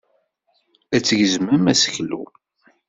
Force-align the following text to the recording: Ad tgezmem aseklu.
Ad 0.95 1.03
tgezmem 1.03 1.65
aseklu. 1.71 2.23